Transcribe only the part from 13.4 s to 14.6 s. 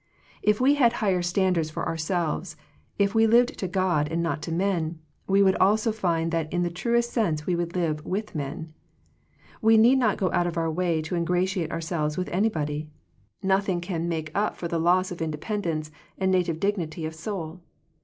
Nothing can make up